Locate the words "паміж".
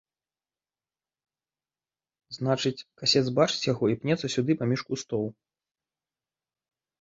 4.63-4.79